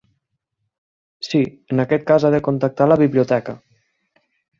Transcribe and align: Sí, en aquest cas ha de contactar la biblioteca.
Sí, 1.27 1.41
en 1.75 1.83
aquest 1.83 2.07
cas 2.13 2.25
ha 2.25 2.31
de 2.37 2.43
contactar 2.47 2.89
la 2.93 2.99
biblioteca. 3.03 3.55